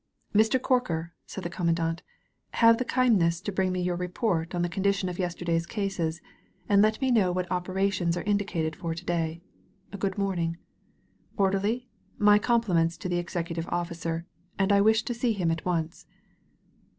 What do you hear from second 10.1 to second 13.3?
morning. Orderly, my compliments to the